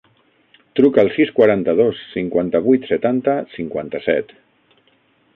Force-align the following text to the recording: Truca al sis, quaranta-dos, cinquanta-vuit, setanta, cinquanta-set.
Truca 0.77 0.99
al 1.01 1.09
sis, 1.17 1.31
quaranta-dos, 1.39 1.99
cinquanta-vuit, 2.13 2.87
setanta, 2.93 3.35
cinquanta-set. 3.57 4.33